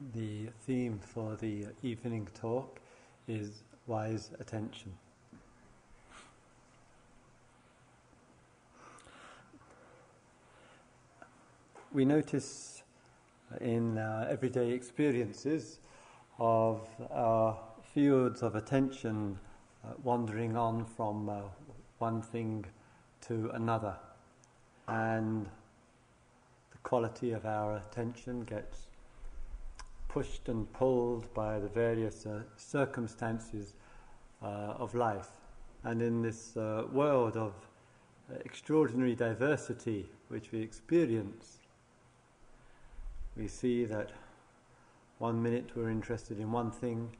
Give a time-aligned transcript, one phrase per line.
[0.00, 2.78] The theme for the evening talk
[3.26, 4.92] is wise attention.
[11.92, 12.84] We notice
[13.60, 15.80] in our everyday experiences
[16.38, 19.36] of our fields of attention
[19.84, 21.40] uh, wandering on from uh,
[21.98, 22.64] one thing
[23.22, 23.96] to another,
[24.86, 25.46] and
[26.70, 28.87] the quality of our attention gets
[30.08, 33.74] pushed and pulled by the various uh, circumstances
[34.42, 35.28] uh, of life.
[35.84, 37.52] And in this uh, world of
[38.44, 41.58] extraordinary diversity which we experience,
[43.36, 44.10] we see that
[45.18, 47.10] one minute we're interested in one thing,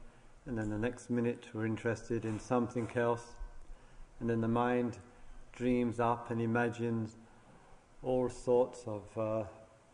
[0.45, 3.35] and then the next minute we're interested in something else,
[4.19, 4.97] and then the mind
[5.53, 7.17] dreams up and imagines
[8.03, 9.43] all sorts of uh,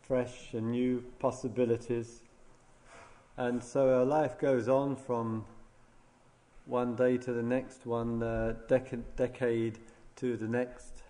[0.02, 2.22] fresh and new possibilities
[3.36, 5.44] and so our life goes on from
[6.64, 9.78] one day to the next, one uh, dec- decade
[10.16, 11.02] to the next,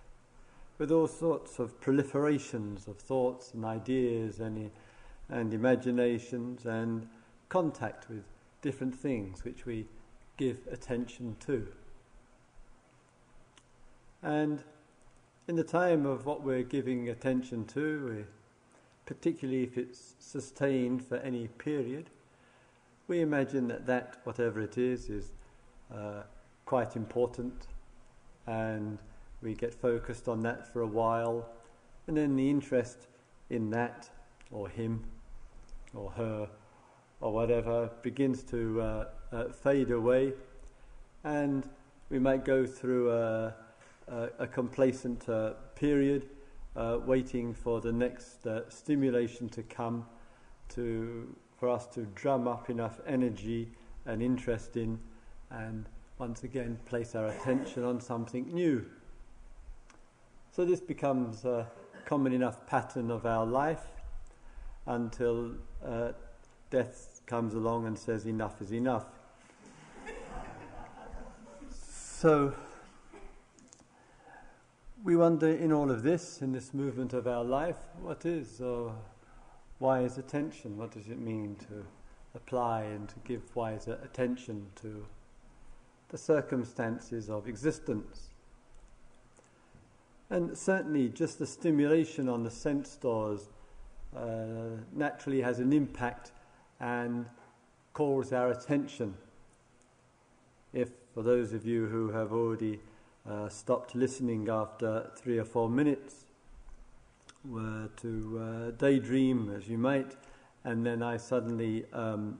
[0.78, 4.70] with all sorts of proliferations of thoughts and ideas and,
[5.28, 7.08] and imaginations and
[7.48, 8.24] contact with
[8.60, 9.86] different things which we
[10.36, 11.66] give attention to.
[14.22, 14.62] And
[15.46, 18.26] in the time of what we're giving attention to,
[19.06, 22.10] particularly if it's sustained for any period,
[23.08, 25.32] we imagine that that, whatever it is, is
[25.94, 26.22] uh,
[26.64, 27.68] quite important,
[28.46, 28.98] and
[29.42, 31.48] we get focused on that for a while,
[32.06, 33.06] and then the interest
[33.50, 34.08] in that,
[34.50, 35.04] or him,
[35.94, 36.48] or her,
[37.20, 40.32] or whatever, begins to uh, uh, fade away,
[41.22, 41.68] and
[42.10, 43.54] we might go through a,
[44.08, 46.28] a, a complacent uh, period,
[46.74, 50.04] uh, waiting for the next uh, stimulation to come
[50.68, 53.68] to for us to drum up enough energy
[54.04, 54.98] and interest in,
[55.50, 55.86] and
[56.18, 58.84] once again place our attention on something new.
[60.52, 61.66] So this becomes a
[62.04, 63.86] common enough pattern of our life
[64.86, 65.52] until
[65.84, 66.12] uh,
[66.70, 69.06] death comes along and says enough is enough.
[71.70, 72.54] so
[75.04, 78.94] we wonder in all of this, in this movement of our life, what is or
[79.78, 80.76] wise attention.
[80.76, 81.84] What does it mean to
[82.34, 85.06] apply and to give wise attention to
[86.08, 88.28] the circumstances of existence?
[90.28, 93.48] And certainly, just the stimulation on the sense doors
[94.16, 96.32] uh, naturally has an impact
[96.80, 97.26] and
[97.92, 99.14] calls our attention.
[100.72, 102.80] If, for those of you who have already
[103.28, 106.25] uh, stopped listening after three or four minutes,
[107.48, 110.16] were to uh, daydream as you might,
[110.64, 112.38] and then I suddenly um,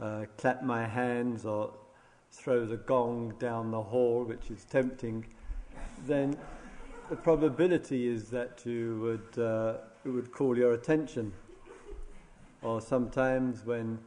[0.00, 1.72] uh, clap my hands or
[2.32, 5.24] throw the gong down the hall, which is tempting,
[6.06, 6.36] then
[7.08, 9.74] the probability is that you would uh,
[10.04, 11.32] it would call your attention.
[12.62, 13.98] Or sometimes when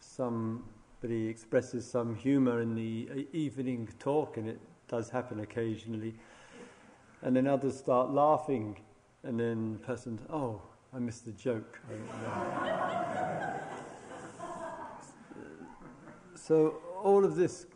[0.00, 6.14] somebody expresses some humour in the evening talk, and it does happen occasionally,
[7.22, 8.76] and then others start laughing
[9.24, 10.60] and then the person, oh,
[10.94, 11.80] I missed the joke.
[16.34, 17.66] so all of this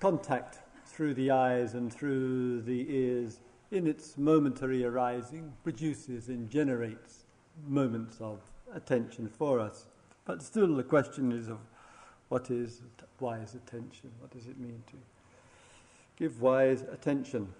[0.00, 3.40] contact through the eyes and through the ears,
[3.70, 7.24] in its momentary arising, produces and generates
[7.66, 8.40] moments of
[8.74, 9.86] attention for us.
[10.24, 11.58] But still, the question is of
[12.28, 12.82] what is
[13.20, 14.10] wise attention?
[14.20, 14.96] What does it mean to
[16.16, 17.52] give wise attention?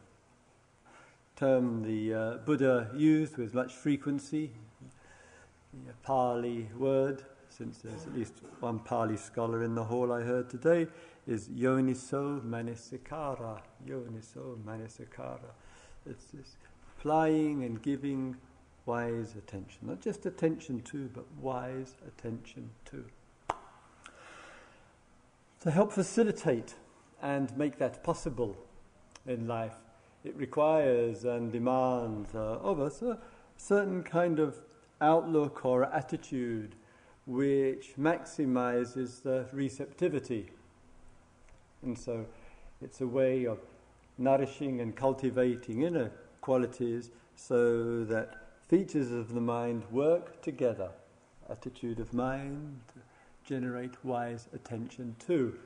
[1.37, 4.51] Term the uh, Buddha used with much frequency,
[5.87, 10.49] the Pali word, since there's at least one Pali scholar in the hall I heard
[10.49, 10.87] today,
[11.27, 13.61] is yoniso manasikara.
[13.87, 15.53] Yoniso manasikara.
[16.07, 16.57] It's this
[16.97, 18.37] applying and giving
[18.87, 19.81] wise attention.
[19.83, 23.05] Not just attention to, but wise attention to.
[25.61, 26.75] To help facilitate
[27.21, 28.57] and make that possible
[29.27, 29.75] in life,
[30.27, 33.19] it requires and demands uh, of us a
[33.57, 34.59] certain kind of
[35.01, 36.75] outlook or attitude
[37.27, 40.51] which maximizes the receptivity.
[41.83, 42.27] And so
[42.83, 43.59] it's a way of
[44.19, 48.35] nourishing and cultivating inner qualities so that
[48.69, 50.91] features of the mind work together.
[51.49, 52.81] Attitude of mind,
[53.45, 55.57] generate wise attention too.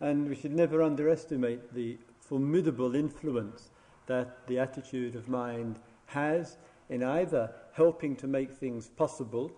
[0.00, 3.70] And we should never underestimate the formidable influence
[4.06, 6.56] that the attitude of mind has
[6.88, 9.50] in either helping to make things possible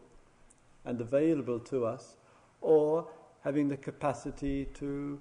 [0.84, 2.16] and available to us,
[2.60, 3.06] or
[3.42, 5.18] having the capacity to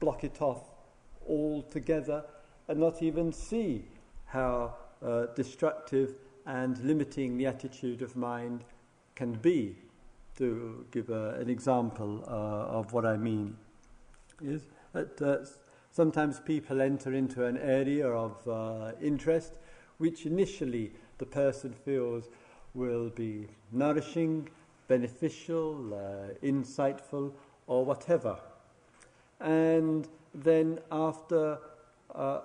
[0.00, 0.70] block it off
[1.28, 2.24] altogether
[2.68, 3.84] and not even see
[4.26, 4.74] how
[5.04, 6.14] uh, destructive
[6.46, 8.64] and limiting the attitude of mind
[9.14, 9.76] can be.
[10.38, 13.56] To give uh, an example uh, of what I mean,
[14.42, 15.16] is that
[15.96, 19.54] sometimes people enter into an area of uh, interest
[19.96, 22.28] which initially the person feels
[22.74, 24.46] will be nourishing,
[24.88, 27.32] beneficial, uh, insightful,
[27.66, 28.36] or whatever.
[29.40, 31.58] And then after
[32.14, 32.40] uh,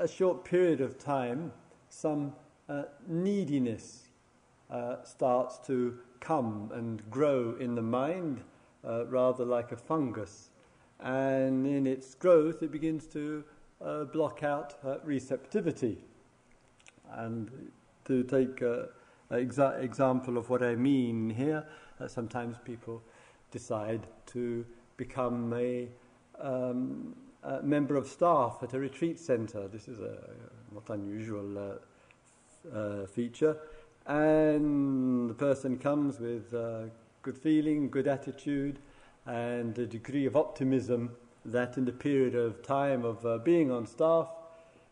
[0.00, 1.52] a short period of time,
[1.88, 2.32] some
[2.68, 4.08] uh, neediness
[4.68, 8.40] uh, starts to come and grow in the mind,
[8.84, 10.48] uh, rather like a fungus.
[11.02, 13.44] And in its growth, it begins to
[13.84, 15.98] uh, block out uh, receptivity.
[17.12, 17.50] And
[18.04, 18.86] to take an
[19.30, 21.66] exa- example of what I mean here,
[22.06, 23.02] sometimes people
[23.50, 24.64] decide to
[24.96, 25.88] become a,
[26.40, 29.68] um, a, member of staff at a retreat centre.
[29.68, 30.16] This is a
[30.72, 33.56] not unusual uh, uh, feature.
[34.06, 36.84] And the person comes with uh,
[37.22, 38.78] good feeling, good attitude,
[39.26, 41.10] and a degree of optimism
[41.44, 44.28] that in the period of time of uh, being on staff,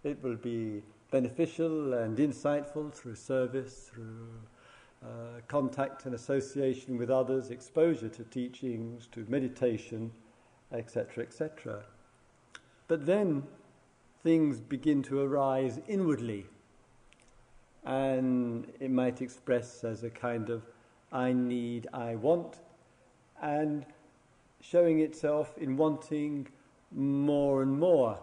[0.04, 4.28] it will be beneficial and insightful through service, through
[5.02, 10.10] uh, contact and association with others, exposure to teachings, to meditation,
[10.72, 11.82] etc., etc.
[12.86, 13.44] But then
[14.22, 16.46] things begin to arise inwardly,
[17.84, 20.62] and it might express as a kind of
[21.12, 22.60] I need, I want,
[23.42, 23.84] and
[24.60, 26.46] showing itself in wanting
[26.92, 28.18] more and more.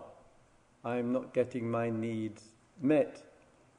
[0.84, 2.44] I'm not getting my needs
[2.82, 3.24] met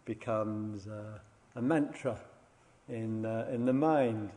[0.05, 1.19] becomes uh,
[1.56, 2.19] a mantra
[2.88, 4.31] in, uh, in the mind.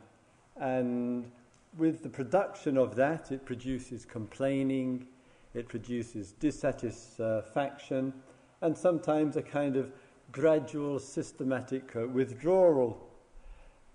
[0.60, 1.32] And
[1.78, 5.08] with the production of that, it produces complaining,
[5.54, 8.14] it produces dissatisfaction,
[8.62, 9.92] and sometimes a kind of
[10.32, 13.10] gradual, systematic uh, withdrawal.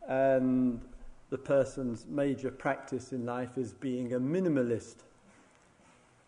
[0.09, 0.81] And
[1.31, 4.97] the person's major practice in life is being a minimalist,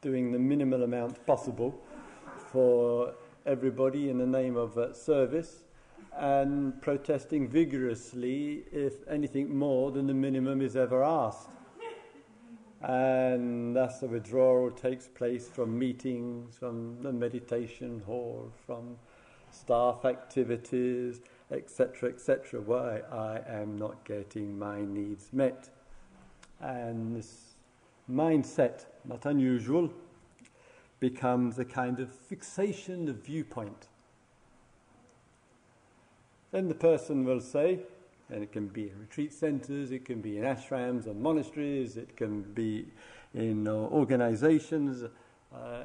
[0.01, 1.79] doing the minimal amount possible
[2.51, 3.15] for
[3.47, 5.65] everybody in the name of uh, service
[6.17, 11.49] and protesting vigorously if anything more than the minimum is ever asked.
[12.81, 18.97] And thus the withdrawal takes place from meetings, from the meditation hall, from
[19.51, 25.71] staff activities, etc., etc., why I am not getting my needs met.
[26.61, 27.55] And this
[28.11, 29.91] mindset, not unusual,
[31.01, 33.89] becomes a kind of fixation of viewpoint
[36.51, 37.81] then the person will say,
[38.31, 42.17] and it can be in retreat centers, it can be in ashrams and monasteries, it
[42.17, 42.87] can be
[43.35, 45.05] in uh, organizations,
[45.55, 45.85] uh,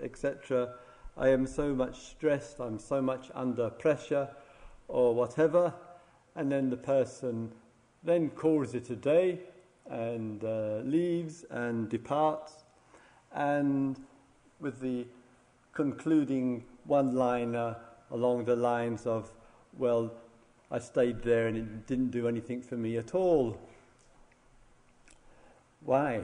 [0.00, 0.74] etc.
[1.16, 4.28] I am so much stressed, I'm so much under pressure,
[4.88, 5.72] or whatever,
[6.34, 7.50] and then the person
[8.02, 9.40] then calls it a day
[9.90, 12.64] and uh, leaves and departs,
[13.32, 14.00] and
[14.60, 15.06] with the
[15.72, 17.76] concluding one liner
[18.10, 19.32] along the lines of,
[19.76, 20.12] well,
[20.70, 23.58] I stayed there and it didn't do anything for me at all.
[25.80, 26.22] Why?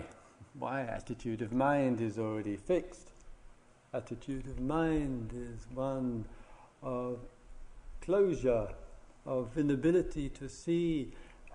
[0.59, 0.83] Why?
[0.83, 3.13] Attitude of mind is already fixed.
[3.93, 6.25] Attitude of mind is one
[6.83, 7.19] of
[8.11, 8.67] closure,
[9.25, 11.13] of inability to see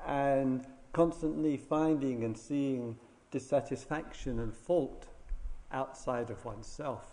[0.07, 2.97] and constantly finding and seeing
[3.29, 5.07] dissatisfaction and fault
[5.73, 7.11] outside of oneself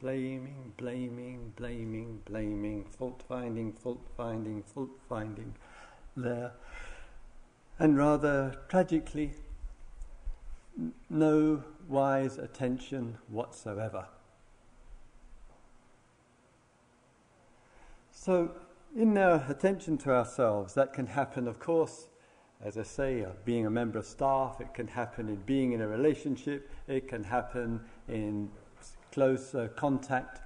[0.00, 5.54] blaming, blaming, blaming, blaming, fault finding, fault finding, fault finding
[6.16, 6.52] there.
[7.78, 9.32] And rather tragically,
[11.10, 14.06] no wise attention whatsoever.
[18.22, 18.50] So,
[18.94, 22.08] in our attention to ourselves, that can happen, of course,
[22.62, 25.80] as I say, uh, being a member of staff, it can happen in being in
[25.80, 28.50] a relationship, it can happen in
[29.10, 30.42] close uh, contact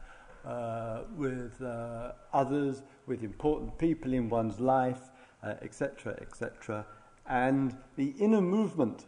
[0.47, 5.11] uh, with uh, others, with important people in one's life,
[5.43, 6.87] etc., uh, etc.
[7.27, 9.07] And the inner movement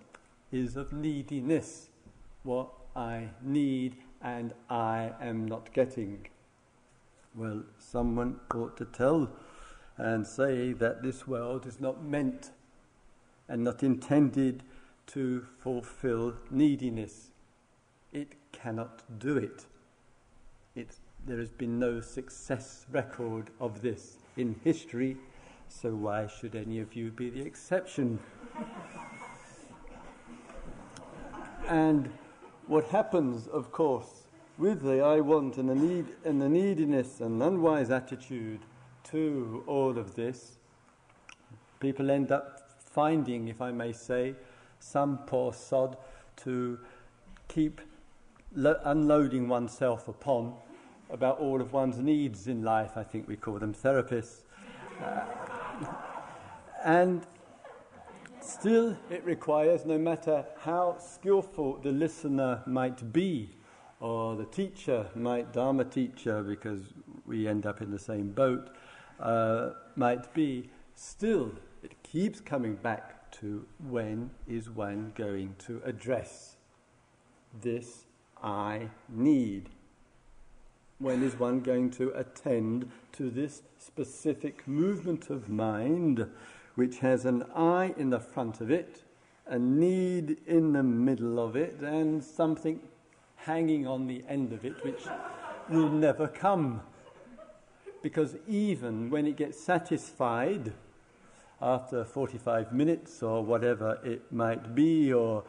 [0.50, 1.90] is of neediness,
[2.42, 6.26] what I need and I am not getting.
[7.36, 9.28] Well, someone ought to tell
[9.98, 12.50] and say that this world is not meant
[13.46, 14.62] and not intended
[15.08, 17.32] to fulfill neediness.
[18.10, 19.66] It cannot do it.
[20.74, 25.18] It's, there has been no success record of this in history,
[25.68, 28.18] so why should any of you be the exception?
[31.68, 32.08] and
[32.66, 34.25] what happens, of course,
[34.58, 38.60] with the I want and the need and the neediness and unwise attitude
[39.04, 40.58] to all of this,
[41.78, 44.34] people end up finding, if I may say,
[44.78, 45.96] some poor sod
[46.36, 46.78] to
[47.48, 47.80] keep
[48.54, 50.54] lo- unloading oneself upon
[51.10, 52.96] about all of one's needs in life.
[52.96, 54.42] I think we call them therapists.
[55.02, 55.20] Uh,
[56.84, 57.26] and
[58.40, 63.50] still, it requires, no matter how skillful the listener might be,
[64.00, 66.82] or the teacher might, Dharma teacher, because
[67.24, 68.70] we end up in the same boat,
[69.20, 76.56] uh, might be, still it keeps coming back to when is one going to address
[77.62, 78.04] this
[78.42, 79.70] I need?
[80.98, 86.26] When is one going to attend to this specific movement of mind
[86.74, 89.02] which has an I in the front of it,
[89.46, 92.80] a need in the middle of it, and something
[93.46, 95.04] hanging on the end of it which
[95.70, 96.82] will never come?
[98.02, 100.72] Because even when it gets satisfied,
[101.62, 105.44] after 45 minutes or whatever it might be, or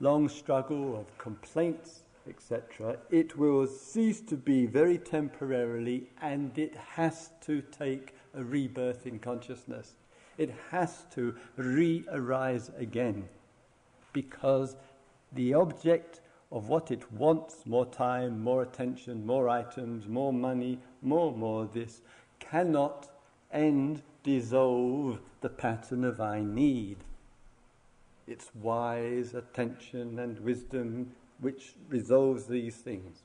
[0.00, 7.30] long struggle of complaints, etc., it will cease to be very temporarily and it has
[7.42, 9.94] to take a rebirth in consciousness.
[10.38, 13.28] It has to re arise again
[14.12, 14.76] because
[15.32, 16.20] the object
[16.52, 22.02] of what it wants more time, more attention, more items, more money, more, more this
[22.38, 23.08] cannot
[23.50, 26.98] end, dissolve the pattern of I need.
[28.26, 33.22] It's wise attention and wisdom which resolves these things.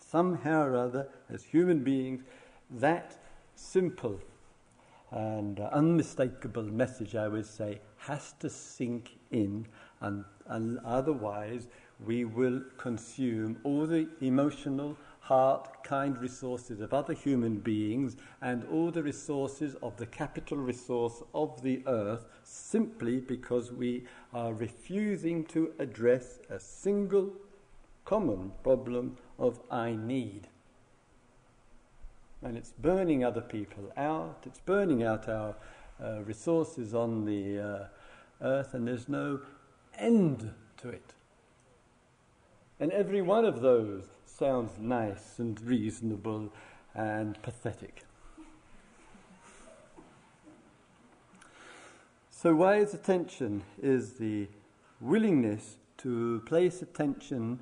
[0.00, 2.22] Somehow or other, as human beings,
[2.70, 3.16] that
[3.54, 4.20] simple
[5.12, 9.66] and unmistakable message, I would say, has to sink in,
[10.00, 11.68] and, and otherwise,
[12.04, 18.90] we will consume all the emotional, heart, kind resources of other human beings and all
[18.90, 25.72] the resources of the capital resource of the earth simply because we are refusing to
[25.78, 27.32] address a single
[28.04, 30.48] common problem of I need.
[32.42, 35.56] And it's burning other people out, it's burning out our
[36.02, 37.86] uh, resources on the uh,
[38.40, 39.40] earth, and there's no
[39.98, 41.14] end to it.
[42.78, 46.52] And every one of those sounds nice and reasonable
[46.94, 48.02] and pathetic.
[52.30, 54.48] So, wise attention is the
[55.00, 57.60] willingness to place attention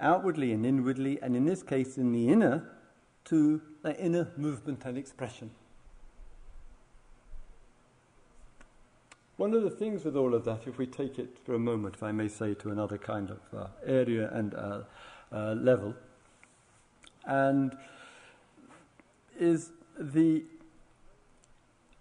[0.00, 2.70] outwardly and inwardly, and in this case, in the inner,
[3.24, 5.50] to the inner movement and expression.
[9.36, 11.96] One of the things with all of that, if we take it for a moment,
[11.96, 14.82] if I may say, to another kind of uh, area and uh,
[15.32, 15.92] uh, level,
[17.26, 17.76] and
[19.36, 20.44] is the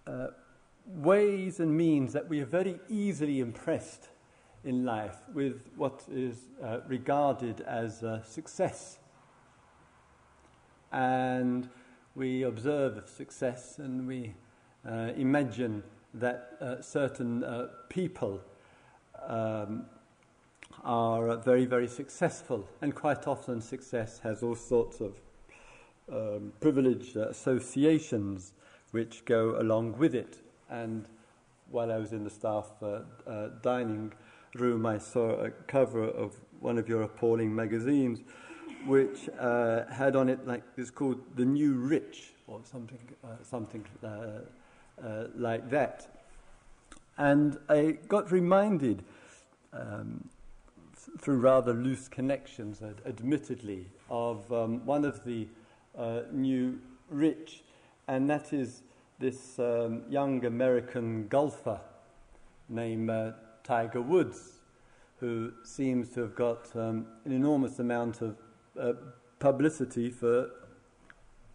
[0.05, 0.27] uh,
[0.85, 4.09] ways and means that we are very easily impressed
[4.63, 8.99] in life with what is uh, regarded as success.
[10.91, 11.67] And
[12.13, 14.35] we observe success and we
[14.87, 15.81] uh, imagine
[16.13, 18.41] that uh, certain uh, people
[19.27, 19.85] um,
[20.83, 25.19] are very, very successful, and quite often success has all sorts of
[26.11, 28.53] um, privileged associations
[28.91, 30.39] which go along with it.
[30.69, 31.07] And
[31.69, 34.13] while I was in the staff uh, uh, dining
[34.55, 38.21] room, I saw a cover of one of your appalling magazines,
[38.85, 42.99] which uh, had on it like it's called "The New Rich" or something,
[43.43, 43.85] something
[45.01, 46.07] uh, like that.
[47.17, 49.03] And I got reminded
[49.71, 50.29] um,
[51.19, 55.47] through rather loose connections, admittedly, of um, one of the
[55.97, 57.63] uh, new rich,
[58.07, 58.81] and that is
[59.19, 61.79] this um, young American golfer
[62.67, 63.31] named uh,
[63.63, 64.59] Tiger Woods,
[65.19, 68.37] who seems to have got um, an enormous amount of
[68.79, 68.93] uh,
[69.39, 70.49] publicity for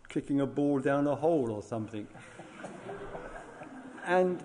[0.09, 2.07] kicking a ball down a hole or something.
[4.08, 4.42] and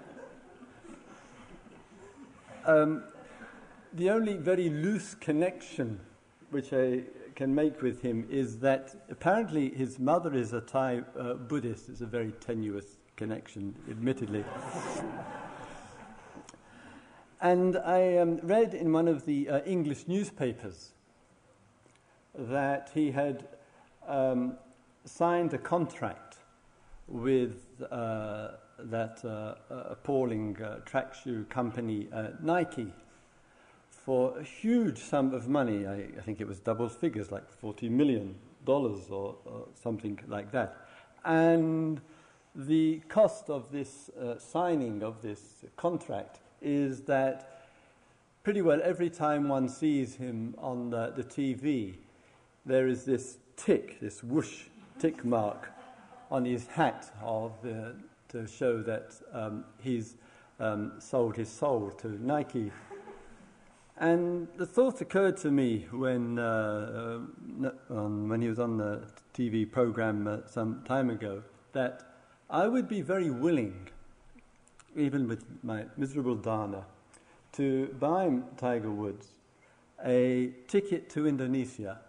[2.65, 3.01] um,
[3.93, 6.01] the only very loose connection
[6.51, 7.03] which I
[7.35, 11.87] can make with him is that apparently his mother is a Thai uh, Buddhist.
[11.87, 14.43] It's a very tenuous connection, admittedly.
[17.41, 20.91] and I um, read in one of the uh, English newspapers
[22.35, 23.47] that he had
[24.07, 24.57] um,
[25.05, 26.35] signed a contract
[27.07, 28.49] with uh,
[28.83, 32.93] that uh, appalling uh, track shoe company, uh, Nike,
[33.89, 35.87] for a huge sum of money.
[35.87, 38.35] I, I, think it was double figures, like $40 million
[38.65, 39.35] or, or
[39.81, 40.77] something like that.
[41.23, 42.01] And
[42.55, 47.65] the cost of this uh, signing of this contract is that
[48.43, 51.95] pretty well every time one sees him on the, the TV,
[52.65, 54.65] there is this tick, this whoosh
[54.99, 55.71] tick mark
[56.29, 57.91] on his hat of, uh,
[58.33, 60.15] to show that um, he's
[60.59, 62.71] um, sold his soul to Nike.
[63.97, 67.19] And the thought occurred to me when, uh,
[67.63, 69.03] uh, when he was on the
[69.35, 72.01] TV program uh, some time ago that
[72.49, 73.87] I would be very willing,
[74.95, 76.85] even with my miserable dana,
[77.53, 79.27] to buy Tiger Woods
[80.03, 81.99] a ticket to Indonesia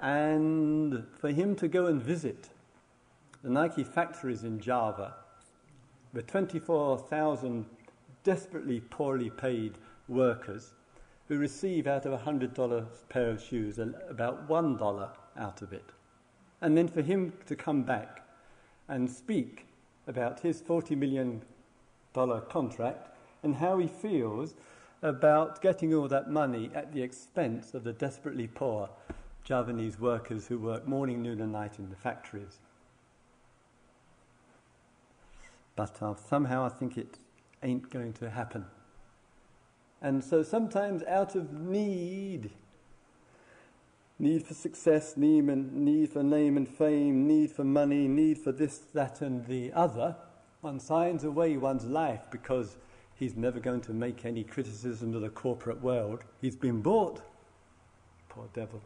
[0.00, 2.48] and for him to go and visit
[3.42, 5.14] the Nike factories in Java
[6.12, 7.66] with 24,000
[8.22, 10.74] desperately poorly paid workers
[11.26, 15.90] who receive out of a $100 pair of shoes about $1 out of it.
[16.60, 18.26] And then for him to come back
[18.88, 19.66] and speak
[20.06, 21.42] about his $40 million
[22.48, 23.08] contract
[23.42, 24.54] and how he feels
[25.02, 28.88] about getting all that money at the expense of the desperately poor
[29.44, 32.60] Javanese workers who work morning, noon, and night in the factories.
[35.76, 37.18] But uh, somehow I think it
[37.62, 38.66] ain't going to happen.
[40.00, 42.50] And so sometimes out of need,
[44.18, 48.50] need for success, need, and, need for name and fame, need for money, need for
[48.50, 50.16] this, that, and the other,
[50.60, 52.76] one signs away one's life because
[53.14, 56.24] he's never going to make any criticism of the corporate world.
[56.40, 57.22] He's been bought.
[58.28, 58.82] Poor devil.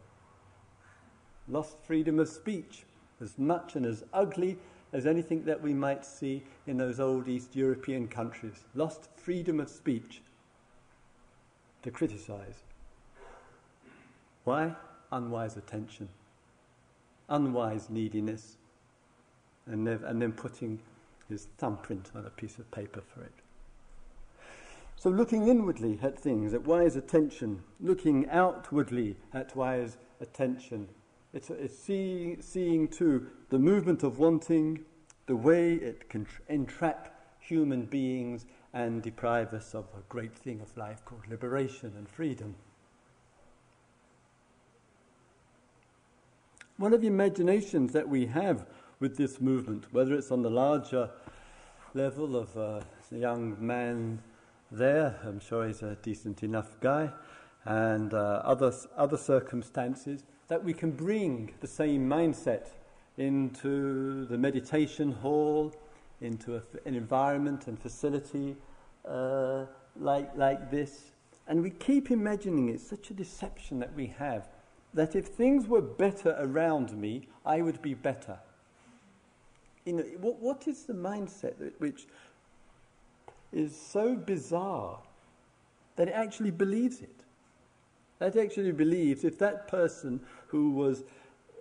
[1.48, 2.84] Lost freedom of speech,
[3.20, 4.58] as much and as ugly
[4.92, 8.64] as anything that we might see in those old East European countries.
[8.74, 10.22] Lost freedom of speech
[11.82, 12.62] to criticize.
[14.44, 14.74] Why?
[15.12, 16.08] Unwise attention,
[17.28, 18.56] unwise neediness,
[19.66, 20.80] and, and then putting
[21.28, 23.32] his thumbprint on a piece of paper for it.
[24.96, 30.88] So, looking inwardly at things, at wise attention, looking outwardly at wise attention,
[31.32, 34.84] it's, it's see, seeing too the movement of wanting,
[35.26, 40.76] the way it can entrap human beings and deprive us of a great thing of
[40.76, 42.54] life called liberation and freedom.
[46.76, 48.66] One of the imaginations that we have
[49.00, 51.10] with this movement, whether it's on the larger
[51.94, 54.20] level of uh, a young man
[54.70, 57.10] there, I'm sure he's a decent enough guy,
[57.64, 62.68] and uh, other, other circumstances, that we can bring the same mindset
[63.18, 65.74] into the meditation hall,
[66.20, 68.56] into a, an environment and facility
[69.06, 69.64] uh,
[69.98, 71.10] like, like this.
[71.48, 74.48] And we keep imagining it's such a deception that we have
[74.94, 78.38] that if things were better around me, I would be better.
[79.84, 82.06] You know, what, what is the mindset which
[83.52, 85.00] is so bizarre
[85.96, 87.25] that it actually believes it?
[88.18, 91.04] That actually believes if that person who was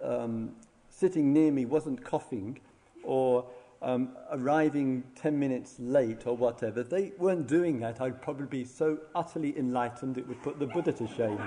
[0.02, 0.52] um,
[0.90, 2.60] sitting near me wasn't coughing
[3.04, 3.46] or
[3.82, 9.00] um, arriving 10 minutes late or whatever, they weren't doing that, I'd probably be so
[9.14, 11.40] utterly enlightened it would put the Buddha to shame.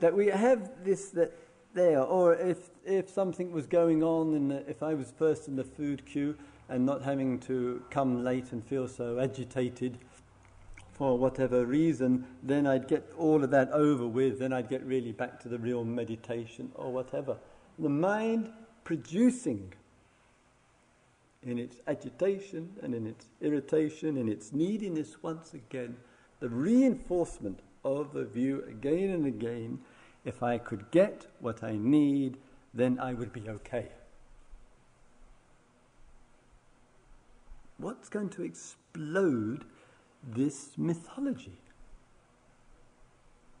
[0.00, 1.32] that we have this that
[1.72, 5.64] there, or if, if something was going on, the, if I was first in the
[5.64, 6.36] food queue
[6.68, 9.98] and not having to come late and feel so agitated
[11.00, 15.12] for whatever reason, then I'd get all of that over with, then I'd get really
[15.12, 17.38] back to the real meditation or whatever.
[17.78, 18.50] The mind
[18.84, 19.72] producing
[21.42, 25.96] in its agitation and in its irritation, in its neediness once again,
[26.38, 29.78] the reinforcement of the view again and again
[30.26, 32.36] if I could get what I need,
[32.74, 33.88] then I would be okay.
[37.78, 39.64] What's going to explode
[40.22, 41.60] this mythology?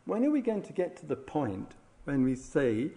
[0.04, 2.90] When are we going to get to the point when we say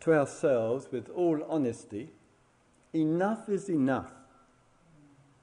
[0.00, 2.10] to ourselves with all honesty,
[2.92, 4.12] enough is enough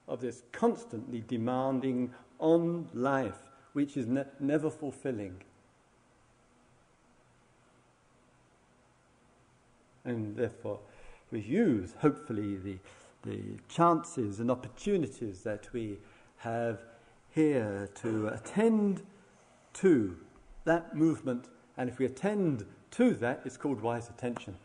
[0.08, 5.41] of this constantly demanding on life, which is ne- never fulfilling?
[10.04, 10.80] And therefore,
[11.32, 12.78] we use, hopefully, the,
[13.24, 15.97] the chances and opportunities that we
[16.38, 16.80] have
[17.32, 19.02] here to attend
[19.74, 20.17] to
[20.65, 21.50] that movement.
[21.78, 24.56] And if we attend to that, it's called wise attention.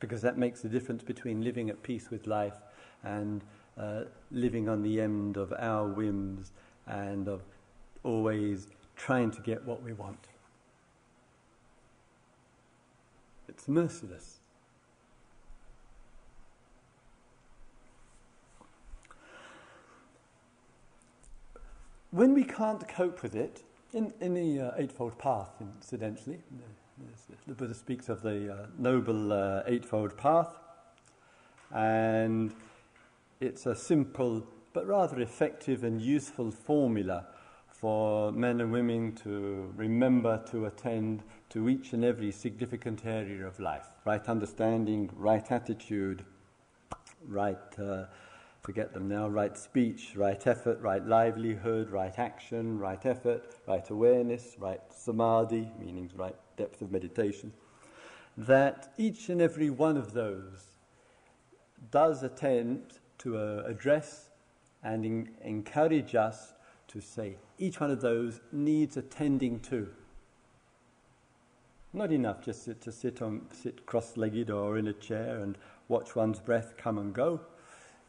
[0.00, 2.56] because that makes the difference between living at peace with life
[3.02, 3.42] and
[3.78, 6.52] uh, living on the end of our whims
[6.86, 7.42] and of
[8.02, 10.28] always trying to get what we want.
[13.48, 14.40] It's merciless.
[22.14, 26.38] When we can't cope with it, in, in the uh, Eightfold Path, incidentally,
[27.48, 30.56] the Buddha speaks of the uh, Noble uh, Eightfold Path,
[31.74, 32.54] and
[33.40, 37.26] it's a simple but rather effective and useful formula
[37.66, 43.58] for men and women to remember to attend to each and every significant area of
[43.58, 43.88] life.
[44.04, 46.24] Right understanding, right attitude,
[47.26, 48.04] right, uh,
[48.64, 54.56] forget them now, right speech, right effort, right livelihood, right action, right effort, right awareness,
[54.58, 57.52] right samadhi, meaning right depth of meditation.
[58.38, 60.64] That each and every one of those
[61.90, 64.30] does attempt to uh, address
[64.82, 66.54] and in- encourage us
[66.88, 69.88] to say each one of those needs attending to.
[71.92, 76.40] Not enough just to, sit on sit cross-legged or in a chair and watch one's
[76.40, 77.42] breath come and go.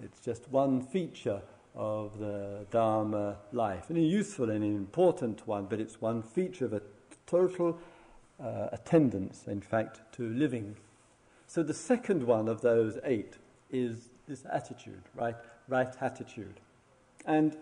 [0.02, 1.42] It's just one feature
[1.76, 6.66] of the Dharma life, and a useful and an important one, but it's one feature
[6.66, 6.82] of a
[7.26, 7.78] total
[8.42, 10.76] uh, attendance, in fact, to living.
[11.48, 13.36] So the second one of those eight
[13.72, 15.36] is this attitude, right?
[15.68, 16.60] Right attitude.
[17.26, 17.58] And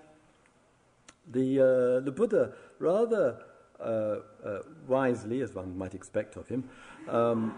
[1.32, 3.39] the, uh, the Buddha, rather
[3.80, 6.69] uh, uh, wisely, as one might expect of him,
[7.08, 7.54] um,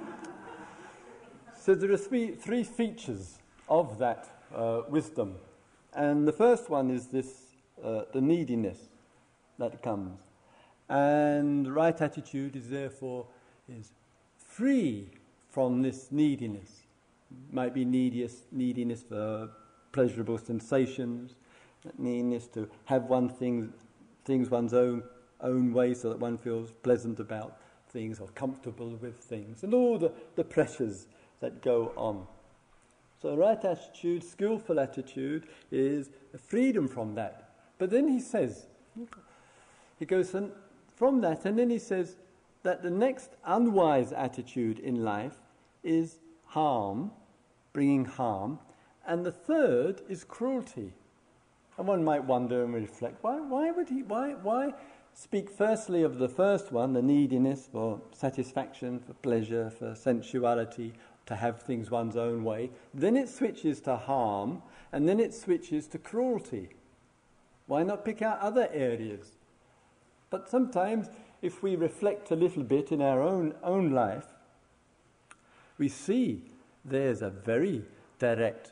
[1.65, 5.35] there are three, three features of that uh, wisdom.
[5.93, 7.27] And the first one is this
[7.83, 8.77] uh, the neediness
[9.59, 10.19] that comes.
[10.89, 13.27] And right attitude is therefore
[13.69, 13.91] is
[14.37, 15.09] free
[15.49, 16.85] from this neediness
[17.51, 19.49] might be neediness, neediness for
[19.91, 21.35] pleasurable sensations,
[21.97, 23.73] neediness to have one thing,
[24.25, 25.03] things one's own,
[25.41, 27.57] own way so that one feels pleasant about
[27.89, 31.07] things or comfortable with things, and all the, the pressures
[31.39, 32.25] that go on.
[33.25, 37.49] So, right attitude, skillful attitude, is freedom from that.
[37.79, 38.67] But then he says,
[39.97, 40.35] he goes
[40.95, 42.17] from that, and then he says
[42.61, 45.37] that the next unwise attitude in life
[45.83, 47.09] is harm,
[47.73, 48.59] bringing harm,
[49.07, 50.93] and the third is cruelty.
[51.79, 54.75] And one might wonder and reflect, why, why would he, why, why
[55.15, 60.93] speak firstly of the first one, the neediness for satisfaction, for pleasure, for sensuality,
[61.25, 62.69] to have things one's own way.
[62.93, 64.61] Then it switches to harm,
[64.91, 66.69] and then it switches to cruelty.
[67.67, 69.37] Why not pick out other areas?
[70.29, 71.09] But sometimes,
[71.41, 74.27] if we reflect a little bit in our own, own life,
[75.77, 76.43] we see
[76.83, 77.83] there's a very
[78.19, 78.71] direct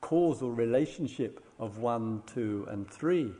[0.00, 3.32] causal relationship of one, two, and three.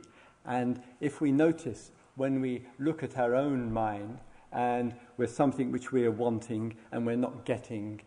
[0.45, 4.19] And if we notice when we look at our own mind
[4.51, 8.01] and we're something which we are wanting and we're not getting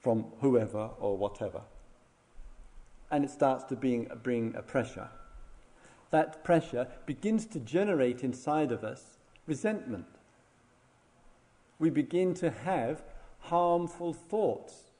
[0.00, 1.62] from whoever or whatever,
[3.10, 5.08] and it starts to bring, bring a pressure,
[6.10, 10.06] that pressure begins to generate inside of us resentment.
[11.78, 13.02] We begin to have
[13.40, 14.90] harmful thoughts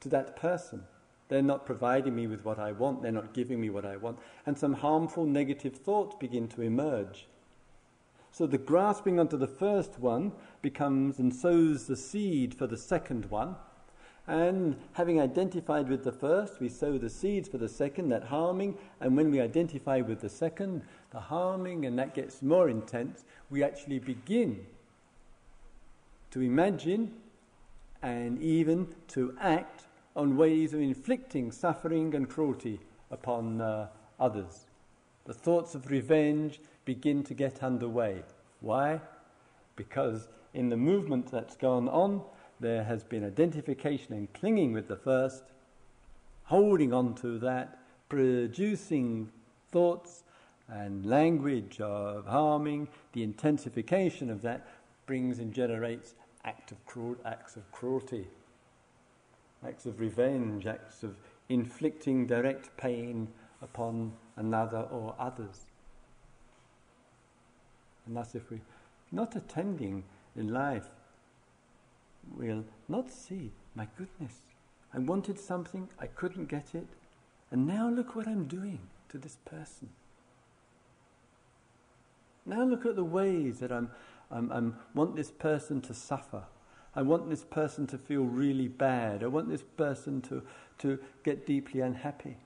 [0.00, 0.84] to that person.
[1.28, 4.18] They're not providing me with what I want, they're not giving me what I want,
[4.46, 7.26] and some harmful negative thoughts begin to emerge.
[8.30, 13.30] So the grasping onto the first one becomes and sows the seed for the second
[13.30, 13.56] one.
[14.26, 18.78] And having identified with the first, we sow the seeds for the second, that harming.
[19.00, 23.62] And when we identify with the second, the harming, and that gets more intense, we
[23.62, 24.64] actually begin
[26.30, 27.12] to imagine
[28.02, 29.84] and even to act
[30.16, 34.66] on ways of inflicting suffering and cruelty upon uh, others.
[35.26, 38.22] The thoughts of revenge begin to get underway.
[38.60, 39.00] Why?
[39.76, 42.22] Because in the movement that's gone on,
[42.60, 45.44] there has been identification and clinging with the first,
[46.44, 49.30] holding on to that, producing
[49.70, 50.24] thoughts
[50.68, 52.88] and language of harming.
[53.12, 54.66] The intensification of that
[55.06, 56.14] brings and generates
[56.44, 58.26] act of cruel, acts of cruelty,
[59.66, 61.16] acts of revenge, acts of
[61.48, 63.28] inflicting direct pain
[63.62, 65.64] upon another or others.
[68.06, 68.60] And thus, if we're
[69.10, 70.04] not attending
[70.36, 70.88] in life,
[72.36, 74.40] we'll not see, my goodness,
[74.92, 76.86] I wanted something, I couldn't get it,
[77.50, 79.90] and now look what I'm doing to this person.
[82.46, 83.90] Now look at the ways that I'm,
[84.30, 86.44] I'm, I'm want this person to suffer.
[86.94, 89.24] I want this person to feel really bad.
[89.24, 90.42] I want this person to,
[90.78, 92.36] to get deeply unhappy.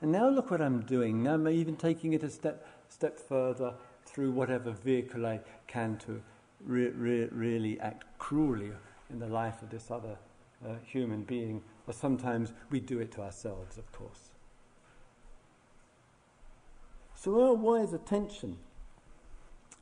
[0.00, 1.22] And now look what I'm doing.
[1.22, 3.74] Now I'm even taking it a step, step further
[4.06, 6.22] through whatever vehicle I can to
[6.64, 8.72] re- re- really act cruelly
[9.14, 10.16] in the life of this other
[10.66, 11.62] uh, human being.
[11.86, 14.30] Or sometimes we do it to ourselves, of course.
[17.14, 18.58] So our wise attention,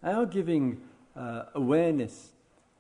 [0.05, 0.83] our giving
[1.17, 2.33] uh, awareness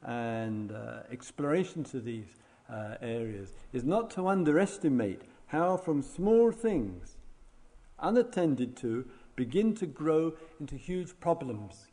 [0.05, 2.37] and uh, exploration to these
[2.71, 7.17] uh, areas is not to underestimate how from small things,
[7.99, 11.87] unattended to, begin to grow into huge problems.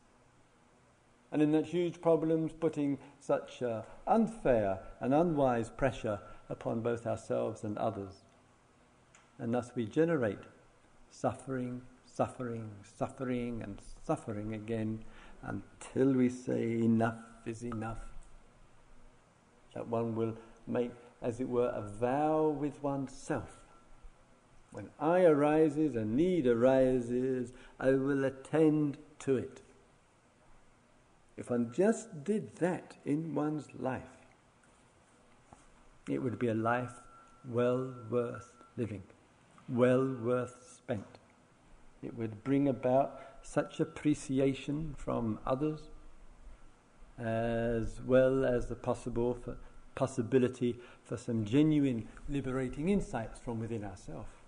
[1.32, 7.63] And in that huge problems, putting such uh, unfair and unwise pressure upon both ourselves
[7.63, 8.24] and others.
[9.38, 10.39] And thus we generate
[11.12, 11.82] suffering
[12.20, 15.00] suffering, suffering, and suffering again
[15.44, 17.15] until we say enough
[17.46, 18.00] is enough.
[19.74, 20.36] That one will
[20.68, 23.62] make, as it were, a vow with oneself.
[24.74, 29.62] When I arises, a need arises, I will attend to it.
[31.39, 34.17] If one just did that in one's life,
[36.10, 36.91] it would be a life
[37.47, 39.04] well worth living,
[39.69, 41.19] well worth spent.
[42.04, 45.80] It would bring about such appreciation from others,
[47.17, 49.56] as well as the possible for,
[49.95, 50.75] possibility
[51.06, 54.38] for some genuine liberating insights from within ourselves.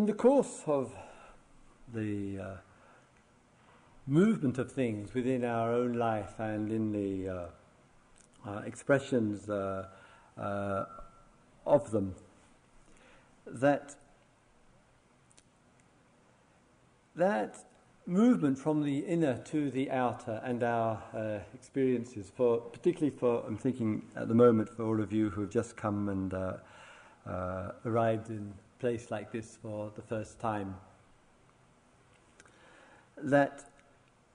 [0.00, 0.94] In the course of
[1.92, 2.44] the uh,
[4.06, 7.46] movement of things within our own life and in the uh,
[8.48, 9.88] uh, expressions uh,
[10.38, 10.86] uh,
[11.66, 12.14] of them
[13.46, 13.94] that
[17.14, 17.58] that
[18.06, 23.58] movement from the inner to the outer and our uh, experiences for particularly for I'm
[23.58, 28.30] thinking at the moment for all of you who have just come and uh, arrived
[28.30, 30.74] in place like this for the first time
[33.22, 33.64] that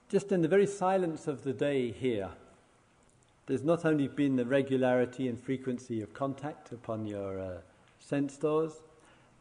[0.08, 2.30] just in the very silence of the day here,
[3.46, 7.58] there's not only been the regularity and frequency of contact upon your uh,
[7.98, 8.82] sense doors,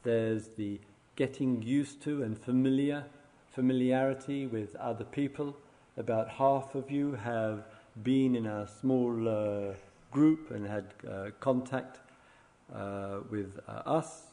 [0.04, 0.80] there's the
[1.16, 3.06] getting used to and familiar
[3.52, 5.56] familiarity with other people.
[5.98, 7.64] About half of you have
[8.04, 9.74] been in a small uh,
[10.12, 12.00] group and had uh, contact
[12.74, 14.24] uh, with uh, us,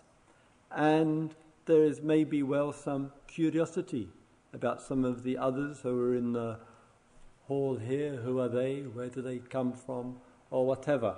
[0.75, 1.35] and
[1.67, 4.09] there is maybe well some curiosity
[4.53, 6.59] about some of the others who are in the
[7.47, 8.17] hall here.
[8.17, 8.81] Who are they?
[8.81, 10.17] Where do they come from?
[10.51, 11.17] Or whatever.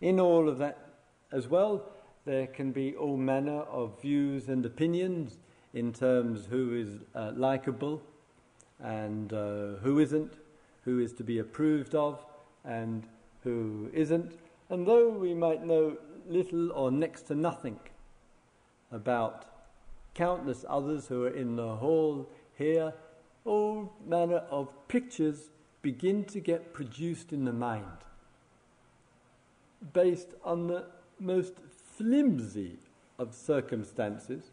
[0.00, 0.78] In all of that
[1.30, 1.84] as well,
[2.24, 5.38] there can be all manner of views and opinions
[5.74, 8.02] in terms who is uh, likable
[8.80, 10.34] and uh, who isn't,
[10.84, 12.24] who is to be approved of
[12.64, 13.06] and
[13.42, 14.38] who isn't.
[14.70, 15.96] And though we might know
[16.28, 17.78] little or next to nothing
[18.92, 19.46] about
[20.14, 22.92] countless others who are in the hall here,
[23.44, 25.50] all manner of pictures
[25.80, 27.86] begin to get produced in the mind
[29.92, 30.84] based on the
[31.18, 31.54] most
[31.96, 32.78] flimsy
[33.18, 34.50] of circumstances,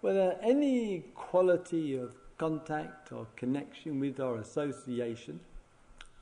[0.00, 5.40] whether any quality of contact or connection with or association,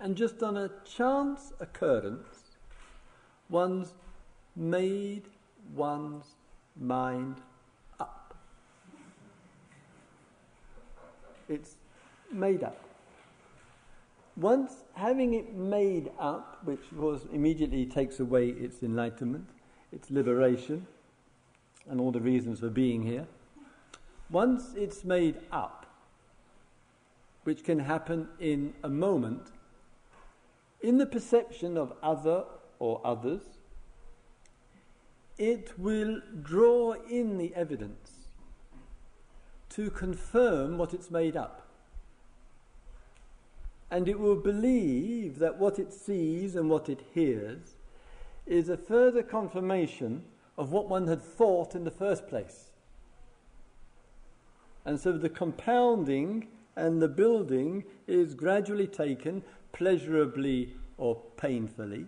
[0.01, 2.57] and just on a chance occurrence,
[3.49, 3.95] one's
[4.55, 5.25] made
[5.75, 6.35] one's
[6.81, 7.37] mind
[8.01, 8.35] up.
[11.49, 11.77] It's
[12.33, 12.79] made up.
[14.37, 19.47] Once having it made up, which of course immediately takes away its enlightenment,
[19.93, 20.87] its liberation,
[21.89, 23.27] and all the reasons for being here,
[24.31, 25.87] once it's made up,
[27.45, 29.51] which can happen in a moment,
[30.81, 32.45] in the perception of other
[32.79, 33.43] or others,
[35.41, 38.29] it will draw in the evidence
[39.71, 41.67] to confirm what it's made up.
[43.91, 47.77] And it will believe that what it sees and what it hears
[48.47, 50.25] is a further confirmation
[50.59, 52.67] of what one had thought in the first place.
[54.85, 62.05] And so the compounding and the building is gradually taken, pleasurably or painfully,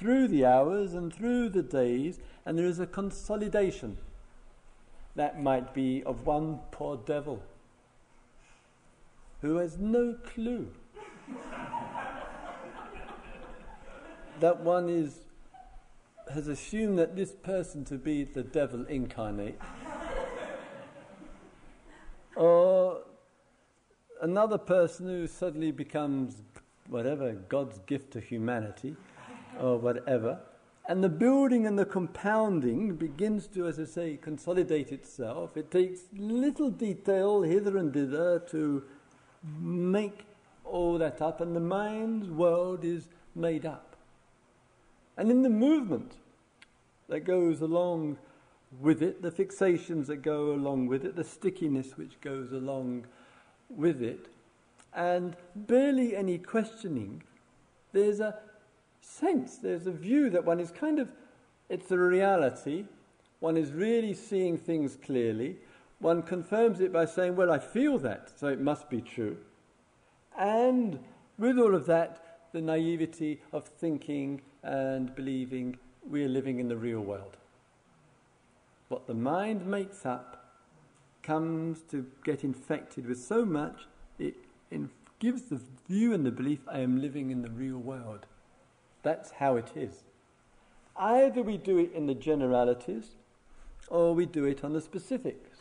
[0.00, 3.98] through the hours and through the days, and there is a consolidation
[5.14, 7.42] that might be of one poor devil
[9.42, 10.70] who has no clue
[14.40, 15.20] that one is
[16.32, 19.60] has assumed that this person to be the devil incarnate.
[22.36, 23.02] or
[24.22, 26.36] another person who suddenly becomes
[26.86, 28.96] whatever, God's gift to humanity,
[29.58, 30.40] or whatever.
[30.88, 35.56] And the building and the compounding begins to, as I say, consolidate itself.
[35.56, 38.82] It takes little detail hither and thither to
[39.58, 40.26] make
[40.64, 43.96] all that up, and the mind's world is made up.
[45.16, 46.14] And in the movement
[47.08, 48.18] that goes along
[48.80, 53.06] with it, the fixations that go along with it, the stickiness which goes along
[53.68, 54.28] with it,
[54.94, 57.22] and barely any questioning,
[57.92, 58.38] there's a
[59.00, 61.08] sense, there's a view that one is kind of,
[61.68, 62.84] it's a reality,
[63.40, 65.56] one is really seeing things clearly,
[65.98, 69.36] one confirms it by saying, Well, I feel that, so it must be true.
[70.38, 70.98] And
[71.38, 76.76] with all of that, the naivety of thinking and believing we are living in the
[76.76, 77.36] real world.
[78.88, 80.44] What the mind makes up
[81.22, 83.86] comes to get infected with so much,
[84.18, 84.34] it
[85.20, 88.26] gives the view and the belief I am living in the real world.
[89.02, 90.02] That's how it is.
[90.96, 93.16] Either we do it in the generalities
[93.88, 95.58] or we do it on the specifics.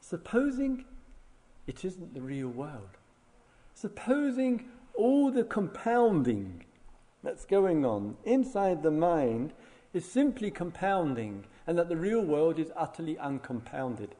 [0.00, 0.84] Supposing
[1.66, 2.96] it isn't the real world.
[3.74, 6.64] Supposing all the compounding
[7.22, 9.52] that's going on inside the mind
[9.92, 14.14] is simply compounding and that the real world is utterly uncompounded.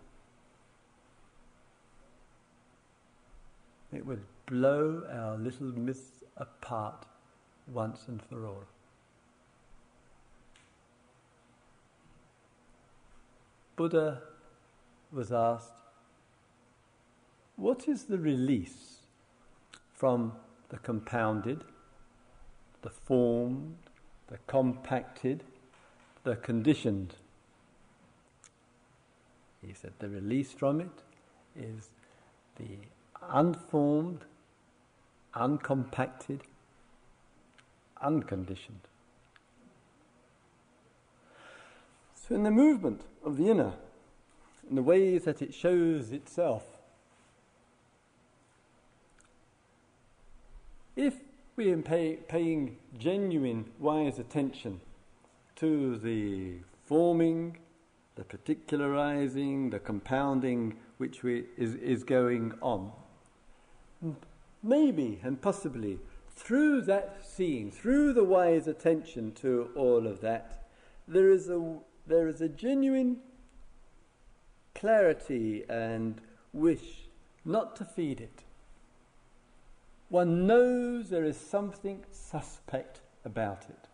[3.92, 7.06] It would blow our little myths apart
[7.66, 8.64] once and for all.
[13.76, 14.22] Buddha
[15.10, 15.82] was asked,
[17.56, 18.98] What is the release
[19.94, 20.32] from
[20.68, 21.64] the compounded,
[22.82, 23.76] the formed,
[24.28, 25.44] the compacted,
[26.24, 27.14] the conditioned?
[29.66, 31.02] He said, The release from it
[31.56, 31.90] is
[32.56, 32.76] the
[33.30, 34.24] unformed,
[35.34, 36.40] uncompacted,
[38.00, 38.80] unconditioned.
[42.14, 43.72] So, in the movement of the inner,
[44.68, 46.64] in the ways that it shows itself,
[50.96, 51.14] if
[51.56, 54.80] we are pay, paying genuine, wise attention
[55.56, 57.58] to the forming,
[58.16, 62.92] the particularizing, the compounding which we, is, is going on,
[64.62, 65.98] maybe and possibly
[66.34, 70.68] through that seeing, through the wise attention to all of that,
[71.06, 73.18] there is a, there is a genuine
[74.74, 76.20] clarity and
[76.52, 77.08] wish
[77.44, 78.44] not to feed it.
[80.08, 83.88] One knows there is something suspect about it.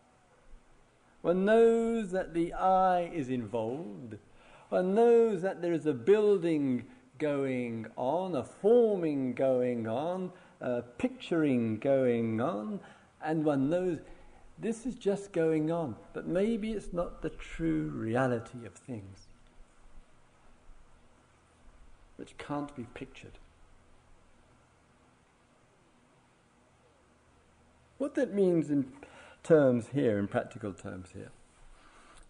[1.22, 4.18] One knows that the I is involved.
[4.68, 6.86] One knows that there is a building
[7.18, 12.80] going on, a forming going on, a picturing going on,
[13.22, 13.98] and one knows
[14.58, 19.28] this is just going on, but maybe it's not the true reality of things,
[22.16, 23.38] which can't be pictured.
[27.98, 28.92] What that means in
[29.42, 31.30] terms here, in practical terms here,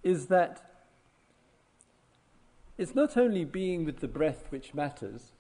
[0.03, 0.83] is that
[2.77, 5.33] it's not only being with the breath which matters,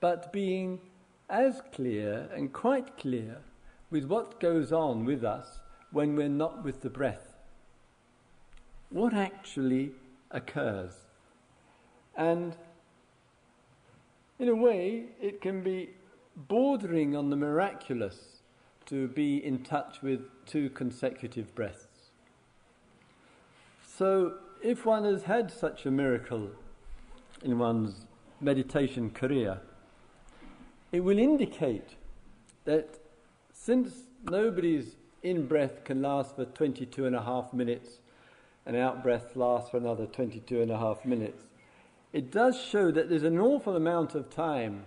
[0.00, 0.80] but being
[1.28, 3.38] as clear and quite clear
[3.90, 5.60] with what goes on with us
[5.92, 7.34] when we're not with the breath.
[8.90, 9.92] What actually
[10.30, 10.92] occurs?
[12.16, 12.56] And
[14.38, 15.90] in a way, it can be
[16.36, 18.42] bordering on the miraculous
[18.86, 22.10] to be in touch with two consecutive breaths.
[23.82, 26.50] So, if one has had such a miracle
[27.42, 28.06] in one's
[28.40, 29.60] meditation career,
[30.92, 31.96] it will indicate
[32.64, 32.98] that
[33.52, 37.98] since nobody's in breath can last for 22 and a half minutes
[38.64, 41.44] and out breath lasts for another 22 and a half minutes,
[42.12, 44.84] it does show that there's an awful amount of time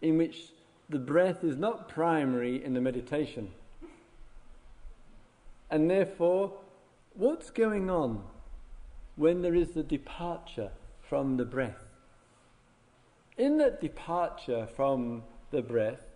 [0.00, 0.52] in which
[0.88, 3.50] the breath is not primary in the meditation.
[5.70, 6.52] And therefore,
[7.14, 8.22] what's going on
[9.16, 11.81] when there is the departure from the breath.
[13.36, 16.06] In that departure from the breath,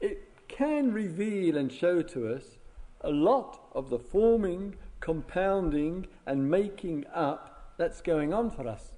[0.00, 2.58] it can reveal and show to us
[3.00, 8.92] a lot of the forming, compounding, and making up that's going on for us.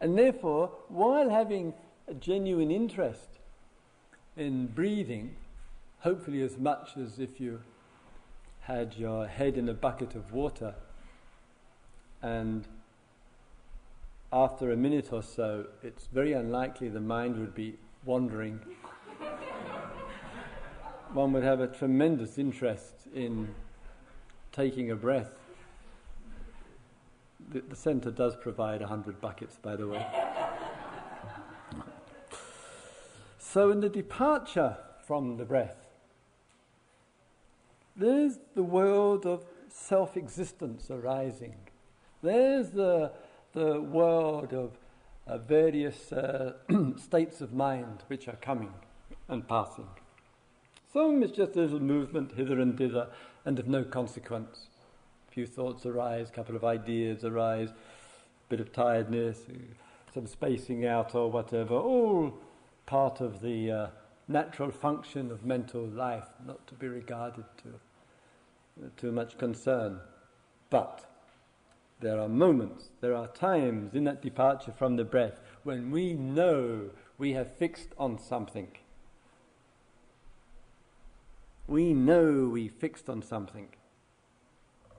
[0.00, 1.74] And therefore, while having
[2.08, 3.38] a genuine interest
[4.36, 5.36] in breathing,
[6.00, 7.60] hopefully as much as if you
[8.62, 10.74] had your head in a bucket of water
[12.22, 12.66] and
[14.32, 18.60] after a minute or so, it's very unlikely the mind would be wandering.
[21.12, 23.54] One would have a tremendous interest in
[24.52, 25.32] taking a breath.
[27.50, 30.06] The, the centre does provide 100 buckets, by the way.
[33.38, 35.76] so, in the departure from the breath,
[37.94, 41.56] there's the world of self existence arising.
[42.22, 43.10] There's the,
[43.52, 44.70] the world of
[45.26, 46.54] uh, various uh,
[46.96, 48.72] states of mind which are coming
[49.28, 49.88] and passing.
[50.92, 53.08] Some is just a little movement hither and thither
[53.44, 54.68] and of no consequence.
[55.28, 57.74] A few thoughts arise, a couple of ideas arise, a
[58.48, 59.40] bit of tiredness,
[60.14, 62.38] some spacing out or whatever, all
[62.86, 63.86] part of the uh,
[64.28, 69.98] natural function of mental life, not to be regarded to too much concern.
[70.70, 71.11] But
[72.02, 76.90] there are moments, there are times in that departure from the breath when we know
[77.16, 78.72] we have fixed on something.
[81.68, 83.68] We know we fixed on something.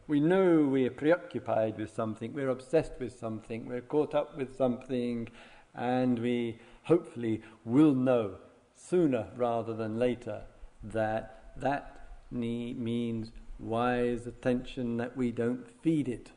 [0.07, 5.29] We know we're preoccupied with something, we're obsessed with something, we're caught up with something,
[5.75, 8.35] and we hopefully will know
[8.75, 10.43] sooner rather than later
[10.83, 16.31] that that knee means wise attention, that we don't feed it.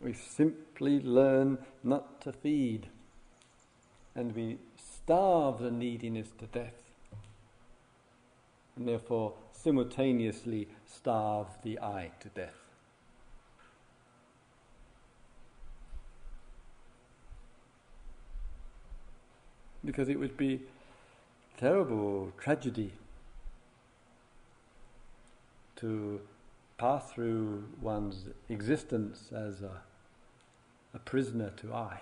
[0.00, 2.86] We simply learn not to feed,
[4.14, 6.90] and we starve the neediness to death,
[8.76, 12.54] and therefore simultaneously starve the I to death.
[19.84, 20.60] Because it would be
[21.56, 22.92] terrible tragedy
[25.76, 26.20] to
[26.76, 29.82] pass through one's existence as a,
[30.94, 32.00] a prisoner to I,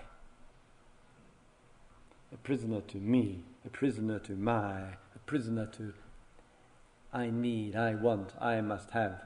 [2.33, 5.93] a prisoner to me, a prisoner to my, a prisoner to
[7.13, 9.21] I need, I want, I must have.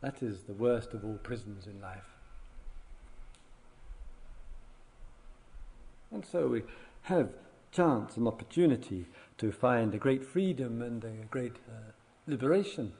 [0.00, 2.16] That is the worst of all prisons in life.
[6.10, 6.62] And so we
[7.02, 7.28] have
[7.72, 9.06] chance and opportunity
[9.38, 11.92] to find a great freedom and a great uh,
[12.26, 12.92] liberation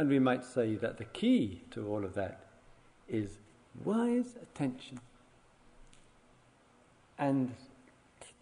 [0.00, 2.40] and we might say that the key to all of that
[3.06, 3.38] is
[3.84, 5.00] wise attention
[7.18, 7.54] and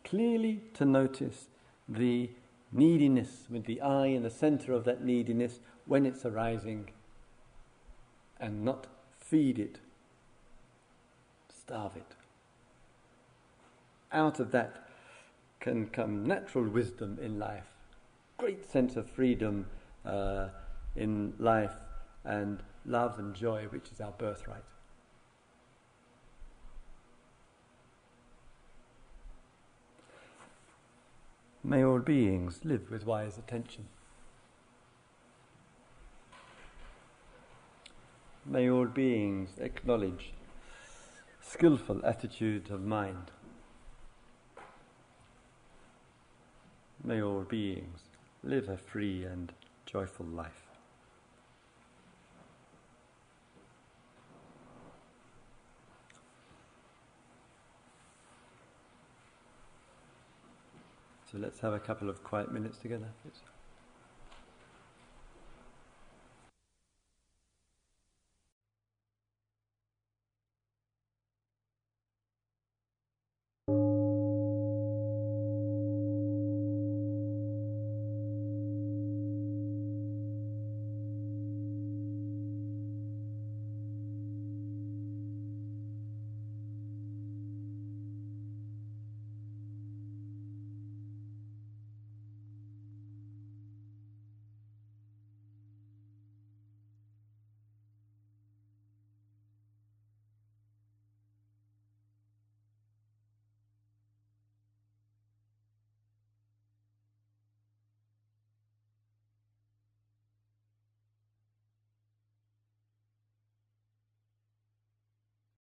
[0.04, 1.48] clearly to notice
[1.88, 2.30] the
[2.72, 6.90] neediness with the I in the center of that neediness when it's arising
[8.40, 8.86] and not
[9.18, 9.78] feed it,
[11.48, 12.14] starve it.
[14.12, 14.88] Out of that
[15.60, 17.66] can come natural wisdom in life,
[18.36, 19.66] great sense of freedom.
[20.04, 20.48] Uh,
[20.98, 21.74] in life
[22.24, 24.64] and love and joy, which is our birthright.
[31.64, 33.86] May all beings live with wise attention.
[38.46, 40.32] May all beings acknowledge
[41.42, 43.32] skillful attitude of mind.
[47.02, 48.00] May all beings
[48.44, 49.52] live a free and
[49.84, 50.67] joyful life.
[61.30, 63.08] So let's have a couple of quiet minutes together.